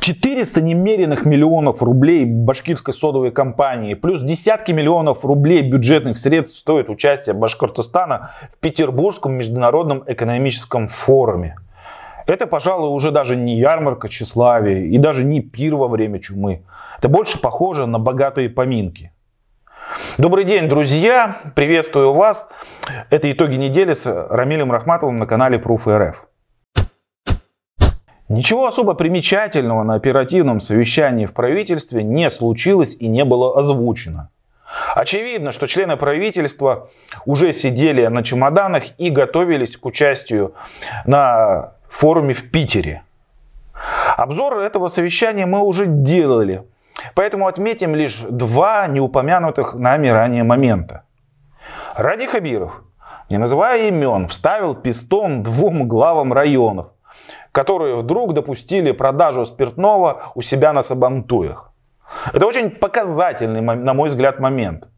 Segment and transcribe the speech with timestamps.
[0.00, 7.34] 400 немеренных миллионов рублей башкирской содовой компании, плюс десятки миллионов рублей бюджетных средств стоит участие
[7.34, 11.56] Башкортостана в Петербургском международном экономическом форуме.
[12.26, 16.62] Это, пожалуй, уже даже не ярмарка тщеславия и даже не пир во время чумы.
[16.98, 19.12] Это больше похоже на богатые поминки.
[20.16, 21.36] Добрый день, друзья!
[21.54, 22.48] Приветствую вас.
[23.10, 26.29] Это итоги недели с Рамилем Рахматовым на канале Proof.rf.
[28.30, 34.30] Ничего особо примечательного на оперативном совещании в правительстве не случилось и не было озвучено.
[34.94, 36.90] Очевидно, что члены правительства
[37.26, 40.54] уже сидели на чемоданах и готовились к участию
[41.04, 43.02] на форуме в Питере.
[44.16, 46.62] Обзор этого совещания мы уже делали,
[47.16, 51.02] поэтому отметим лишь два неупомянутых нами ранее момента.
[51.96, 52.80] Ради Хабиров,
[53.28, 56.90] не называя имен, вставил пистон двум главам районов–
[57.52, 61.72] которые вдруг допустили продажу спиртного у себя на Сабантуях.
[62.32, 64.88] Это очень показательный, на мой взгляд, момент.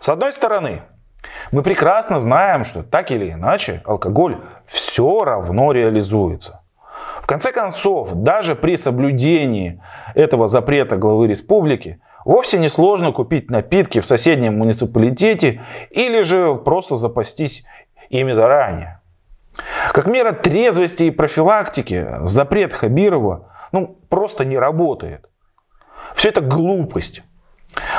[0.00, 0.82] С одной стороны,
[1.52, 6.62] мы прекрасно знаем, что так или иначе алкоголь все равно реализуется.
[7.22, 9.82] В конце концов, даже при соблюдении
[10.14, 16.94] этого запрета главы республики, вовсе не сложно купить напитки в соседнем муниципалитете или же просто
[16.94, 17.64] запастись
[18.10, 19.00] ими заранее.
[19.92, 25.28] Как мера трезвости и профилактики запрет Хабирова ну, просто не работает.
[26.14, 27.22] Все это глупость.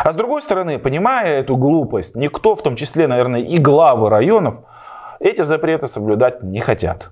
[0.03, 4.55] А с другой стороны, понимая эту глупость, никто, в том числе, наверное, и главы районов,
[5.19, 7.11] эти запреты соблюдать не хотят.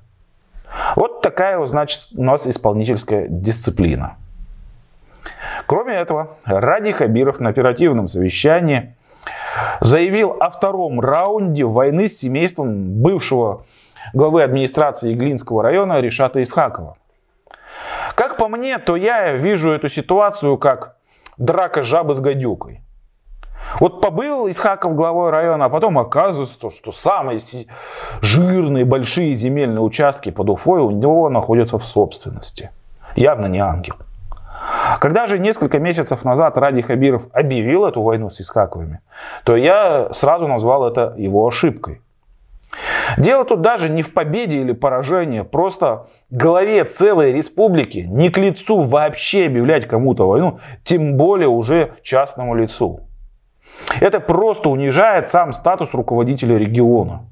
[0.95, 4.15] Вот такая, значит, у нас исполнительская дисциплина.
[5.67, 8.95] Кроме этого, Ради Хабиров на оперативном совещании
[9.79, 13.63] заявил о втором раунде войны с семейством бывшего
[14.13, 16.97] главы администрации Иглинского района Решата Исхакова.
[18.15, 20.95] Как по мне, то я вижу эту ситуацию как
[21.37, 22.81] драка жабы с гадюкой.
[23.79, 27.39] Вот побыл Исхаков главой района, а потом оказывается, что самые
[28.21, 32.71] жирные, большие земельные участки под Уфой у него находятся в собственности.
[33.15, 33.95] Явно не ангел.
[34.99, 39.01] Когда же несколько месяцев назад Ради Хабиров объявил эту войну с Исхаковыми,
[39.43, 42.01] то я сразу назвал это его ошибкой.
[43.17, 48.81] Дело тут даже не в победе или поражении, просто главе целой республики не к лицу
[48.81, 53.01] вообще объявлять кому-то войну, тем более уже частному лицу.
[53.99, 57.25] Это просто унижает сам статус руководителя региона.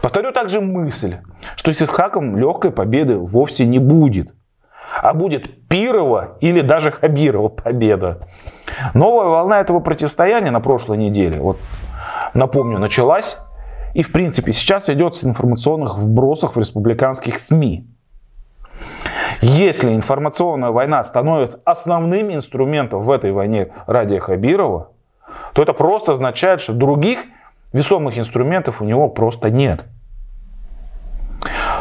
[0.00, 1.16] Повторю также мысль,
[1.56, 4.34] что с Исхаком легкой победы вовсе не будет,
[5.02, 8.28] а будет Пирова или даже Хабирова победа.
[8.92, 11.58] Новая волна этого противостояния на прошлой неделе, вот
[12.32, 13.38] напомню, началась
[13.94, 17.86] и, в принципе, сейчас ведется информационных вбросах в республиканских СМИ.
[19.40, 24.90] Если информационная война становится основным инструментом в этой войне ради Хабирова,
[25.52, 27.20] то это просто означает, что других
[27.72, 29.84] весомых инструментов у него просто нет.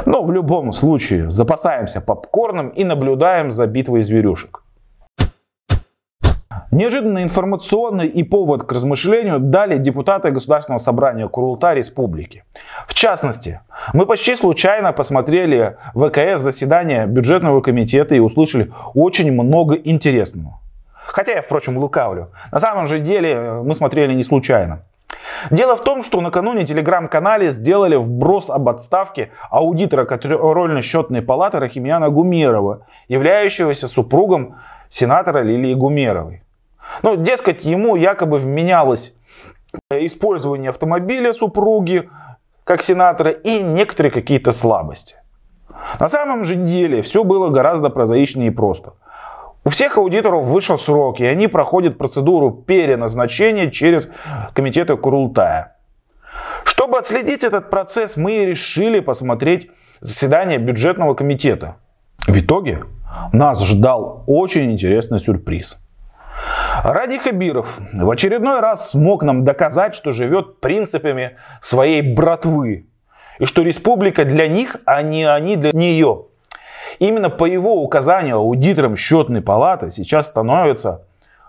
[0.06, 4.62] Но в любом случае запасаемся попкорном и наблюдаем за битвой зверюшек.
[6.74, 12.44] Неожиданно информационный и повод к размышлению дали депутаты Государственного собрания Курулта Республики.
[12.88, 13.60] В частности,
[13.94, 20.60] мы почти случайно посмотрели ВКС заседание бюджетного комитета и услышали очень много интересного.
[21.06, 22.32] Хотя я, впрочем, лукавлю.
[22.52, 24.80] На самом же деле э, мы смотрели не случайно.
[25.52, 32.88] Дело в том, что накануне телеграм-канале сделали вброс об отставке аудитора контрольно-счетной палаты Рахимьяна Гумерова,
[33.10, 34.56] являющегося супругом
[34.90, 36.42] сенатора Лилии Гумеровой.
[37.02, 39.14] Ну, дескать, ему якобы вменялось
[39.92, 42.09] использование автомобиля супруги
[42.64, 45.16] как сенатора и некоторые какие-то слабости.
[46.00, 48.94] На самом же деле все было гораздо прозаичнее и просто.
[49.66, 54.12] У всех аудиторов вышел срок, и они проходят процедуру переназначения через
[54.54, 55.78] комитеты Курултая.
[56.66, 61.78] Чтобы отследить этот процесс, мы решили посмотреть заседание бюджетного комитета.
[62.28, 62.84] В итоге
[63.31, 65.78] нас ждал очень интересный сюрприз–
[66.84, 72.88] Ради Хабиров в очередной раз смог нам доказать, что живет принципами своей братвы.
[73.40, 76.25] И что республика для них, а не они для нее.
[77.00, 81.06] Именно по его указанию аудитором счетной палаты сейчас становится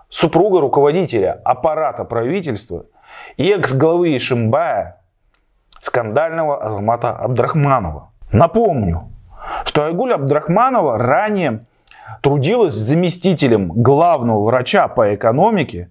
[0.08, 2.86] супруга руководителя аппарата правительства
[3.36, 5.00] и экс-главы Ишимбая
[5.80, 8.10] скандального Азамата Абдрахманова.
[8.32, 9.10] Напомню,
[9.64, 11.66] что Айгуль Абдрахманова ранее
[12.20, 15.90] трудилась заместителем главного врача по экономике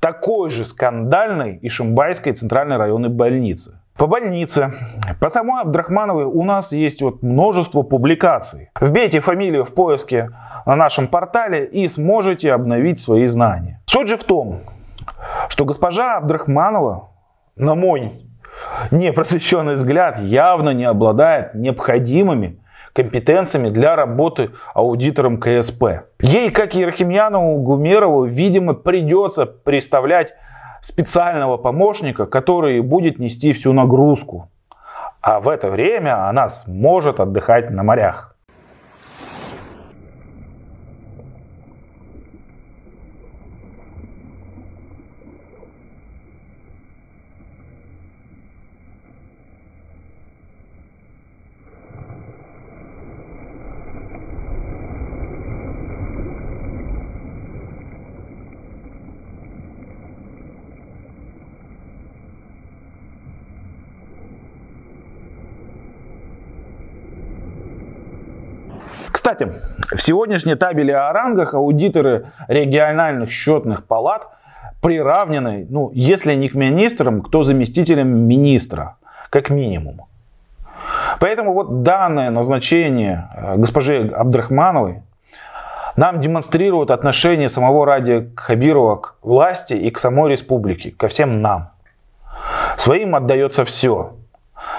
[0.00, 3.78] такой же скандальной Ишимбайской центральной районной больницы.
[3.96, 4.72] По больнице.
[5.20, 8.70] По самой Абдрахмановой у нас есть вот множество публикаций.
[8.80, 10.30] Вбейте фамилию в поиске
[10.66, 13.80] на нашем портале и сможете обновить свои знания.
[13.86, 14.60] Суть же в том,
[15.48, 17.10] что госпожа Абдрахманова,
[17.56, 18.12] на мой
[18.90, 22.58] непросвещенный взгляд, явно не обладает необходимыми
[22.92, 25.84] компетенциями для работы аудитором КСП.
[26.20, 30.34] Ей, как и Ерхимьянову Гумерову, видимо, придется представлять
[30.80, 34.48] специального помощника, который будет нести всю нагрузку.
[35.20, 38.31] А в это время она сможет отдыхать на морях.
[69.22, 69.52] Кстати,
[69.94, 74.26] в сегодняшней табеле о рангах аудиторы региональных счетных палат
[74.80, 78.96] приравнены, ну, если не к министрам, то заместителям министра,
[79.30, 80.06] как минимум.
[81.20, 85.02] Поэтому вот данное назначение э, госпожи Абдрахмановой
[85.94, 91.70] нам демонстрирует отношение самого Ради Хабирова к власти и к самой республике, ко всем нам.
[92.76, 94.16] Своим отдается все.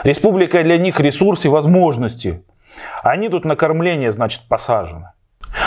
[0.04, 2.44] Республика для них ресурс и возможности–
[3.04, 5.10] они тут на кормление, значит, посажены.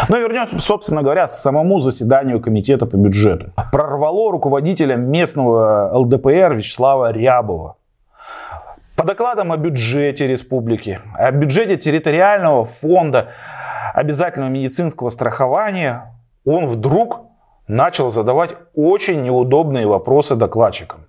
[0.08, 3.52] Но вернемся, собственно говоря, к самому заседанию комитета по бюджету.
[3.72, 7.76] Прорвало руководителя местного ЛДПР Вячеслава Рябова.
[8.96, 13.28] По докладам о бюджете республики, о бюджете территориального фонда
[13.94, 16.14] обязательного медицинского страхования,
[16.44, 17.20] он вдруг
[17.68, 21.00] начал задавать очень неудобные вопросы докладчикам.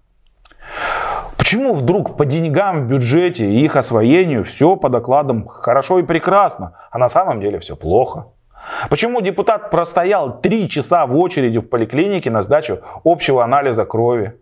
[1.48, 6.74] Почему вдруг по деньгам в бюджете и их освоению все по докладам хорошо и прекрасно,
[6.92, 8.26] а на самом деле все плохо?
[8.90, 14.34] Почему депутат простоял три часа в очереди в поликлинике на сдачу общего анализа крови?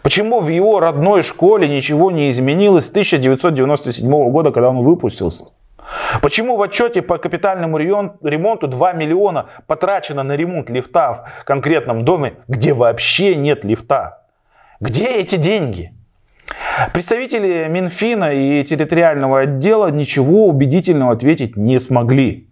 [0.00, 5.52] Почему в его родной школе ничего не изменилось с 1997 года, когда он выпустился?
[6.22, 12.36] Почему в отчете по капитальному ремонту 2 миллиона потрачено на ремонт лифта в конкретном доме,
[12.48, 14.22] где вообще нет лифта?
[14.80, 15.92] Где эти деньги?
[16.92, 22.48] Представители Минфина и территориального отдела ничего убедительного ответить не смогли.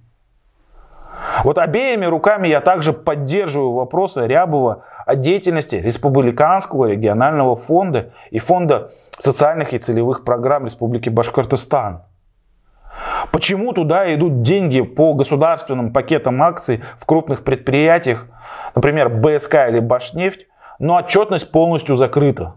[1.44, 8.92] Вот обеими руками я также поддерживаю вопросы Рябова о деятельности Республиканского регионального фонда и Фонда
[9.18, 12.02] социальных и целевых программ Республики Башкортостан.
[13.30, 18.26] Почему туда идут деньги по государственным пакетам акций в крупных предприятиях,
[18.74, 20.46] например, БСК или Башнефть,
[20.78, 22.54] но отчетность полностью закрыта?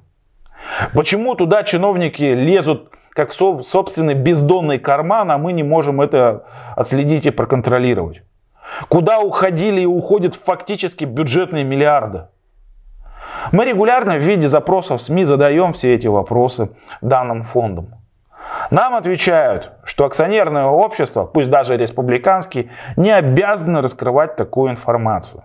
[0.93, 6.43] Почему туда чиновники лезут как в собственный бездонный карман, а мы не можем это
[6.75, 8.23] отследить и проконтролировать?
[8.89, 12.27] Куда уходили и уходят фактически бюджетные миллиарды?
[13.51, 16.71] Мы регулярно в виде запросов в СМИ задаем все эти вопросы
[17.01, 17.95] данным фондам.
[18.71, 25.43] Нам отвечают, что акционерное общество, пусть даже республиканский, не обязано раскрывать такую информацию.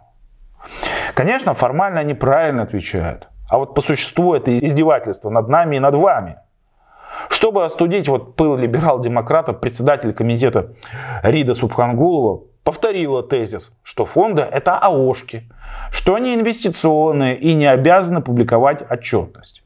[1.14, 3.28] Конечно, формально они правильно отвечают.
[3.50, 6.37] А вот по существу это издевательство над нами и над вами.
[7.29, 10.73] Чтобы остудить вот пыл либерал-демократов, председатель комитета
[11.23, 15.51] Рида Субхангулова повторила тезис, что фонды это АОшки,
[15.91, 19.65] что они инвестиционные и не обязаны публиковать отчетность.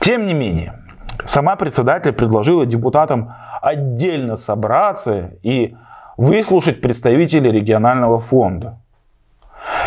[0.00, 0.84] Тем не менее,
[1.24, 5.74] сама председатель предложила депутатам отдельно собраться и
[6.18, 8.78] выслушать представителей регионального фонда.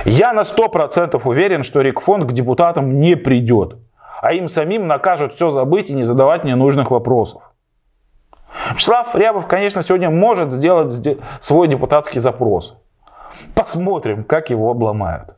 [0.05, 3.77] Я на 100% уверен, что Рикфонд к депутатам не придет,
[4.21, 7.41] а им самим накажут все забыть и не задавать ненужных вопросов.
[8.73, 10.91] Вячеслав Рябов, конечно, сегодня может сделать
[11.39, 12.77] свой депутатский запрос.
[13.53, 15.35] Посмотрим, как его обломают.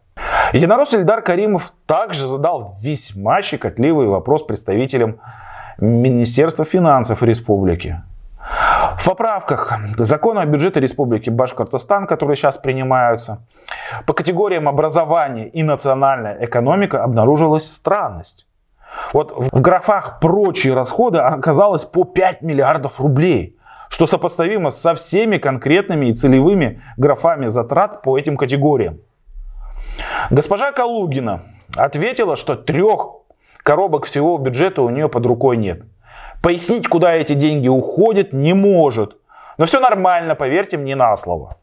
[0.54, 5.20] Единорос Ильдар Каримов также задал весьма щекотливый вопрос представителям
[5.78, 8.02] Министерства финансов республики.
[9.02, 13.48] В поправках к закону о бюджете Республики Башкортостан, которые сейчас принимаются,
[14.06, 18.46] по категориям образования и национальная экономика обнаружилась странность.
[19.12, 23.58] Вот в графах «прочие расходы» оказалось по 5 миллиардов рублей,
[23.90, 29.00] что сопоставимо со всеми конкретными и целевыми графами затрат по этим категориям.
[30.30, 31.42] Госпожа Калугина
[31.76, 33.08] ответила, что трех
[33.64, 35.86] коробок всего бюджета у нее под рукой нет.
[36.42, 39.18] Пояснить, куда эти деньги уходят, не может.
[39.58, 41.58] Но все нормально, поверьте мне на слово.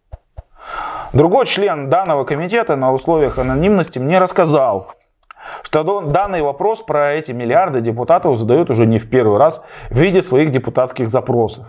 [1.12, 4.92] Другой член данного комитета на условиях анонимности мне рассказал,
[5.62, 10.22] что данный вопрос про эти миллиарды депутатов задают уже не в первый раз в виде
[10.22, 11.66] своих депутатских запросов.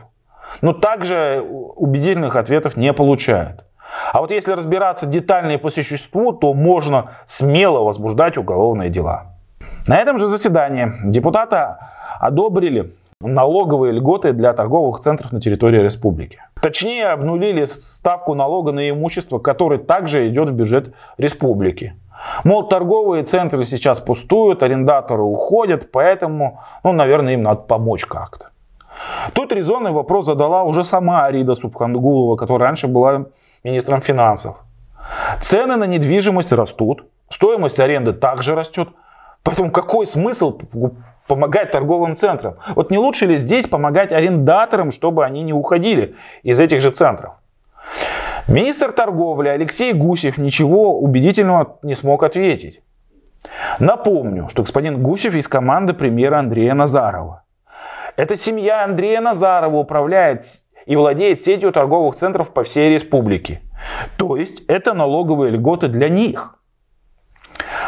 [0.61, 1.41] Но также
[1.75, 3.63] убедительных ответов не получают.
[4.11, 9.35] А вот если разбираться детально и по существу, то можно смело возбуждать уголовные дела.
[9.87, 11.75] На этом же заседании депутаты
[12.19, 16.39] одобрили налоговые льготы для торговых центров на территории республики.
[16.61, 21.95] Точнее, обнулили ставку налога на имущество, который также идет в бюджет республики.
[22.45, 28.51] Мол, торговые центры сейчас пустуют, арендаторы уходят, поэтому, ну, наверное, им надо помочь как-то.
[29.33, 33.25] Тут резонный вопрос задала уже сама Арида Субхангулова, которая раньше была
[33.65, 34.63] министром финансов.
[35.41, 38.87] Цены на недвижимость растут, стоимость аренды также растет.
[39.43, 40.57] Поэтому какой смысл
[41.29, 42.55] помогать торговым центрам?
[42.75, 47.35] Вот не лучше ли здесь помогать арендаторам, чтобы они не уходили из этих же центров?
[48.49, 52.81] Министр торговли Алексей Гусев ничего убедительного не смог ответить.
[53.79, 57.43] Напомню, что господин Гусев из команды премьера Андрея Назарова.
[58.17, 60.43] Эта семья Андрея Назарова управляет
[60.87, 63.61] и владеет сетью торговых центров по всей республике.
[64.17, 66.58] То есть это налоговые льготы для них.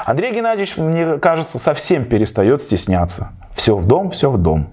[0.05, 3.29] Андрей Геннадьевич, мне кажется, совсем перестает стесняться.
[3.53, 4.69] Все в дом, все в дом.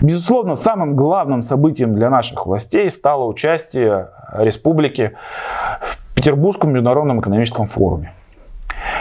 [0.00, 5.16] Безусловно, самым главным событием для наших властей стало участие республики
[5.80, 8.14] в Петербургском международном экономическом форуме.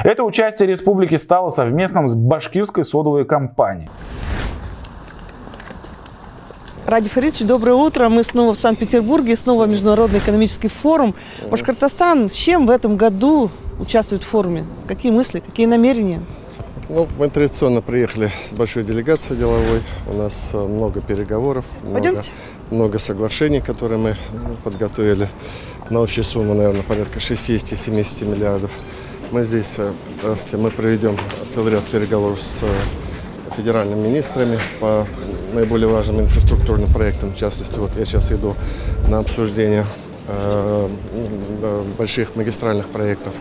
[0.03, 3.89] Это участие республики стало совместным с башкирской содовой компанией.
[6.88, 8.09] Ради Фаридович, доброе утро.
[8.09, 11.15] Мы снова в Санкт-Петербурге, снова Международный экономический форум.
[11.51, 14.65] Башкортостан с чем в этом году участвует в форуме?
[14.88, 16.22] Какие мысли, какие намерения?
[16.89, 19.81] Ну, мы традиционно приехали с большой делегацией деловой.
[20.07, 22.24] У нас э, много переговоров, много,
[22.72, 24.15] много соглашений, которые мы
[24.63, 25.27] подготовили
[25.89, 28.72] на общую сумму, наверное, порядка 60-70 миллиардов.
[29.31, 29.91] Мы здесь, э,
[30.53, 31.17] мы проведем
[31.53, 32.69] целый ряд переговоров с э,
[33.57, 35.05] федеральными министрами по
[35.53, 37.34] наиболее важным инфраструктурным проектам.
[37.34, 38.55] В частности, вот я сейчас иду
[39.10, 39.86] на обсуждение
[40.27, 40.89] э,
[41.98, 43.34] больших магистральных проектов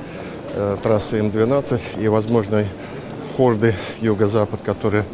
[0.82, 2.66] трассы М12 и возможной
[3.36, 5.04] хорды юго-запад, которые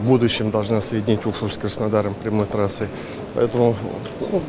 [0.00, 2.88] в будущем должна соединить Уфу с Краснодаром прямой трассой.
[3.34, 3.76] Поэтому
[4.20, 4.42] ну,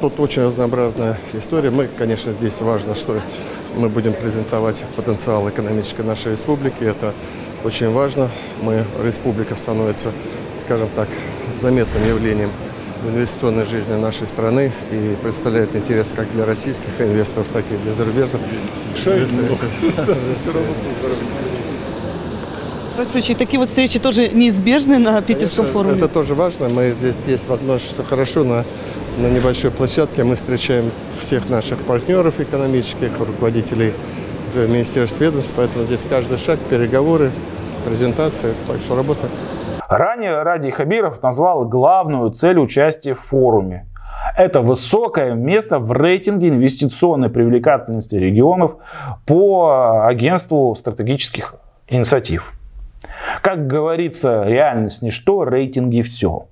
[0.00, 1.70] тут очень разнообразная история.
[1.70, 3.20] Мы, конечно, здесь важно, что
[3.76, 6.84] мы будем презентовать потенциал экономической нашей республики.
[6.84, 7.14] Это
[7.64, 8.30] очень важно.
[8.60, 10.12] Мы, республика становится,
[10.64, 11.08] скажем так,
[11.60, 12.50] заметным явлением
[13.08, 18.42] инвестиционной жизни нашей страны и представляет интерес как для российских инвесторов, так и для зарубежных.
[18.94, 20.74] Все равно
[23.10, 25.98] Случае, такие вот встречи тоже неизбежны на Питерском Конечно, форуме?
[25.98, 26.68] Это тоже важно.
[26.68, 28.64] Мы здесь есть возможность, что хорошо на,
[29.18, 33.92] на небольшой площадке мы встречаем всех наших партнеров экономических, руководителей
[34.54, 37.32] министерств ведомств, поэтому здесь каждый шаг, переговоры,
[37.84, 39.28] презентация, так что работа.
[39.96, 43.86] Ранее Ради Хабиров назвал главную цель участия в форуме.
[44.36, 48.76] Это высокое место в рейтинге инвестиционной привлекательности регионов
[49.26, 51.56] по агентству стратегических
[51.88, 52.52] инициатив.
[53.42, 56.46] Как говорится, реальность ничто, рейтинги все.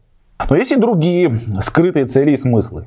[0.48, 2.86] Но есть и другие скрытые цели и смыслы.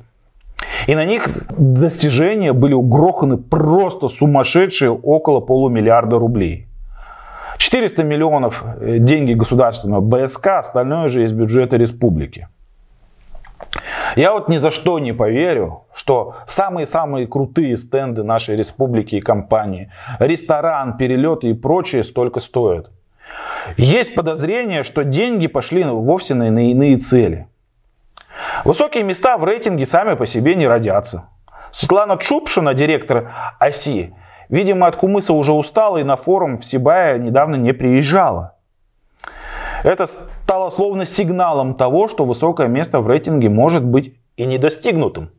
[0.86, 6.68] И на них достижения были угроханы просто сумасшедшие около полумиллиарда рублей.
[7.58, 12.48] 400 миллионов э, деньги государственного БСК, остальное же из бюджета республики.
[14.16, 19.90] Я вот ни за что не поверю, что самые-самые крутые стенды нашей республики и компании,
[20.18, 22.90] ресторан, перелеты и прочее столько стоят.
[23.76, 27.48] Есть подозрение, что деньги пошли вовсе на иные цели.
[28.64, 31.28] Высокие места в рейтинге сами по себе не родятся.
[31.72, 34.14] Светлана Чупшина, директор ОСИ,
[34.54, 38.54] видимо, от Кумыса уже устала и на форум в Сибая недавно не приезжала.
[39.82, 45.30] Это стало словно сигналом того, что высокое место в рейтинге может быть и недостигнутым.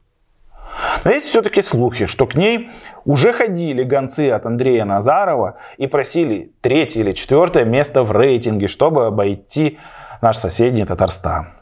[1.06, 2.70] Но есть все-таки слухи, что к ней
[3.06, 9.06] уже ходили гонцы от Андрея Назарова и просили третье или четвертое место в рейтинге, чтобы
[9.06, 9.80] обойти
[10.22, 11.54] наш соседний Татарстан.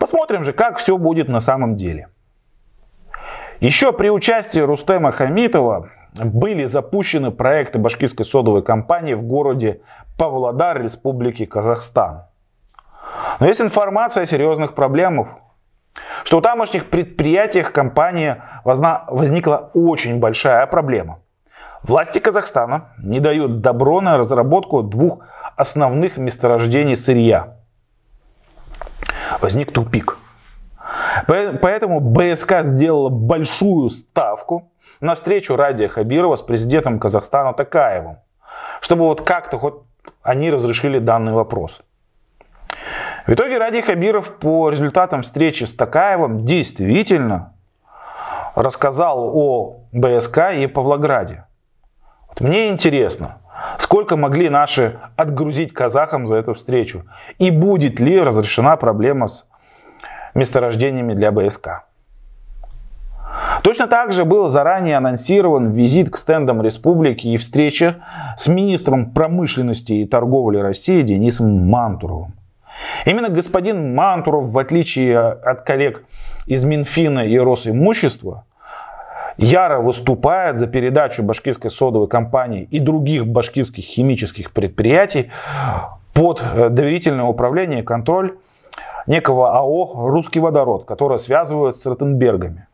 [0.00, 2.08] Посмотрим же, как все будет на самом деле.
[3.60, 5.90] Еще при участии Рустема Хамитова
[6.24, 9.80] были запущены проекты башкирской содовой компании в городе
[10.16, 12.24] Павлодар, Республики Казахстан.
[13.40, 15.28] Но есть информация о серьезных проблемах
[16.24, 21.20] что у тамошних предприятиях компании возникла очень большая проблема.
[21.82, 25.20] Власти Казахстана не дают добро на разработку двух
[25.56, 27.56] основных месторождений сырья.
[29.40, 30.18] Возник тупик.
[31.26, 34.70] Поэтому БСК сделала большую ставку
[35.00, 38.18] на встречу Радия Хабирова с президентом Казахстана Такаевым,
[38.80, 39.74] чтобы вот как-то хоть
[40.22, 41.80] они разрешили данный вопрос.
[43.26, 47.52] В итоге Ради Хабиров по результатам встречи с Такаевым действительно
[48.54, 51.44] рассказал о БСК и Павлограде.
[52.28, 53.38] Вот мне интересно,
[53.78, 57.04] сколько могли наши отгрузить казахам за эту встречу?
[57.38, 59.46] И будет ли разрешена проблема с
[60.38, 61.84] месторождениями для БСК?
[63.62, 67.96] Точно так же был заранее анонсирован визит к стендам республики и встреча
[68.36, 72.34] с министром промышленности и торговли России Денисом Мантуровым.
[73.04, 76.04] Именно господин Мантуров, в отличие от коллег
[76.46, 78.44] из Минфина и Росимущества,
[79.36, 85.30] яро выступает за передачу башкирской содовой компании и других башкирских химических предприятий
[86.14, 88.36] под доверительное управление и контроль
[89.08, 92.68] некого АО «Русский водород», которое связывают с Ротенбергами.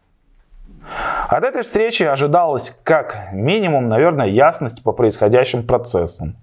[1.29, 6.37] От этой встречи ожидалось как минимум, наверное, ясность по происходящим процессам.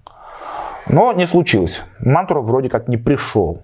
[0.88, 1.82] Но не случилось.
[2.00, 3.62] Мантуров вроде как не пришел.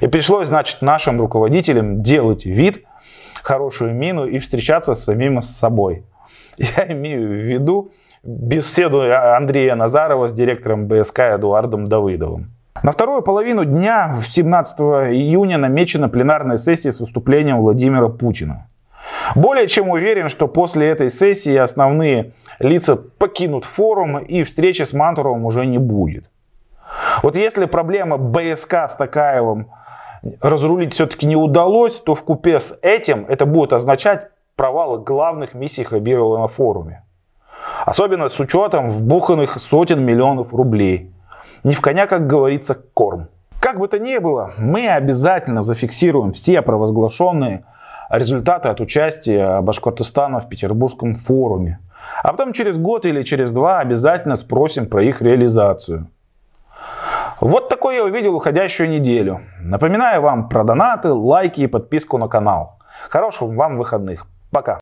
[0.00, 2.84] И пришлось, значит, нашим руководителям делать вид,
[3.42, 6.04] хорошую мину и встречаться с самим с собой.
[6.56, 7.90] Я имею в виду
[8.22, 12.53] беседу Андрея Назарова с директором БСК Эдуардом Давыдовым.
[12.82, 14.80] На вторую половину дня, 17
[15.12, 18.66] июня, намечена пленарная сессия с выступлением Владимира Путина.
[19.34, 25.44] Более чем уверен, что после этой сессии основные лица покинут форум и встречи с Мантуровым
[25.44, 26.30] уже не будет.
[27.22, 29.68] Вот если проблема БСК с Такаевым
[30.40, 35.84] разрулить все-таки не удалось, то в купе с этим это будет означать провал главных миссий
[35.84, 37.02] Хабирова на форуме.
[37.86, 41.13] Особенно с учетом вбуханных сотен миллионов рублей.
[41.62, 43.28] Не в коня, как говорится, корм.
[43.60, 47.64] Как бы то ни было, мы обязательно зафиксируем все провозглашенные
[48.10, 51.78] результаты от участия Башкортостана в Петербургском форуме.
[52.22, 56.08] А потом через год или через два обязательно спросим про их реализацию.
[57.40, 59.40] Вот такой я увидел уходящую неделю.
[59.60, 62.78] Напоминаю вам про донаты, лайки и подписку на канал.
[63.10, 64.26] Хороших вам выходных.
[64.50, 64.78] Пока.